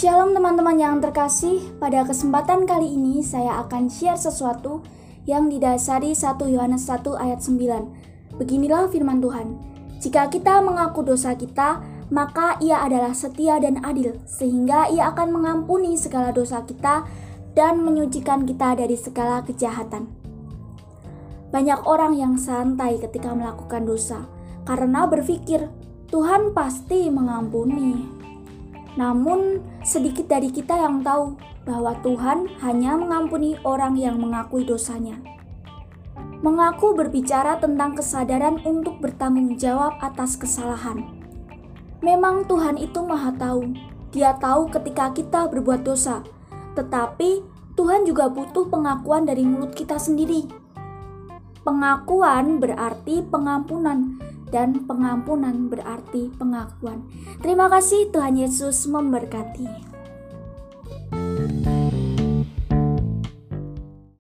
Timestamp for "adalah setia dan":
12.80-13.84